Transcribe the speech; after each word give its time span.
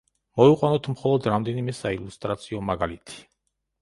მოვიყვანოთ 0.39 0.89
მხოლოდ 0.93 1.29
რამდენიმე 1.33 1.75
საილუსტრაციო 1.81 2.67
მაგალითი. 2.71 3.21